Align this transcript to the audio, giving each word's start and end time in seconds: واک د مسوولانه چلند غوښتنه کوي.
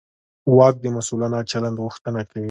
واک 0.57 0.75
د 0.81 0.85
مسوولانه 0.95 1.39
چلند 1.51 1.77
غوښتنه 1.83 2.21
کوي. 2.29 2.39